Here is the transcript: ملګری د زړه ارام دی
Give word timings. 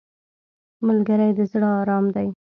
ملګری 0.87 1.29
د 1.37 1.39
زړه 1.51 1.69
ارام 1.81 2.05
دی 2.15 2.27